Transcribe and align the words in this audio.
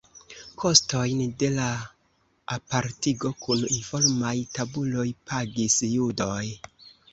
Kostojn 0.61 1.19
de 1.43 1.49
la 1.57 1.67
apartigo 2.57 3.31
kun 3.45 3.63
informaj 3.77 4.33
tabuloj 4.57 5.07
pagis 5.31 5.81
judoj. 5.95 6.45